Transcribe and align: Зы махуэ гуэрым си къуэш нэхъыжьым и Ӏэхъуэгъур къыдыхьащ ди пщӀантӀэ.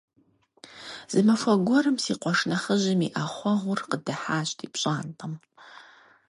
Зы 1.11 1.19
махуэ 1.27 1.55
гуэрым 1.67 1.97
си 2.03 2.13
къуэш 2.21 2.39
нэхъыжьым 2.49 3.01
и 3.07 3.09
Ӏэхъуэгъур 3.13 3.79
къыдыхьащ 3.89 4.49
ди 4.57 4.67
пщӀантӀэ. 4.73 5.27